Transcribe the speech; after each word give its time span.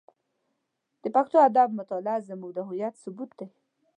د 1.03 1.05
پښتو 1.15 1.37
ادب 1.47 1.69
مطالعه 1.79 2.25
زموږ 2.29 2.51
د 2.53 2.59
هویت 2.67 2.93
ثبوت 3.03 3.31
دی. 3.39 3.47